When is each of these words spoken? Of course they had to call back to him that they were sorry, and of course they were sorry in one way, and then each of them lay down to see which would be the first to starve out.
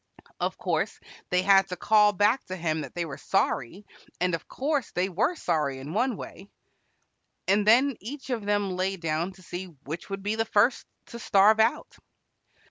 Of 0.39 0.57
course 0.57 0.99
they 1.29 1.43
had 1.43 1.67
to 1.69 1.75
call 1.75 2.11
back 2.11 2.43
to 2.45 2.55
him 2.55 2.81
that 2.81 2.95
they 2.95 3.05
were 3.05 3.19
sorry, 3.19 3.85
and 4.19 4.33
of 4.33 4.47
course 4.47 4.89
they 4.93 5.09
were 5.09 5.35
sorry 5.35 5.77
in 5.77 5.93
one 5.93 6.17
way, 6.17 6.49
and 7.47 7.67
then 7.67 7.95
each 7.99 8.31
of 8.31 8.43
them 8.43 8.71
lay 8.75 8.97
down 8.97 9.33
to 9.33 9.43
see 9.43 9.65
which 9.83 10.09
would 10.09 10.23
be 10.23 10.33
the 10.37 10.45
first 10.45 10.87
to 11.13 11.19
starve 11.19 11.59
out. 11.59 11.99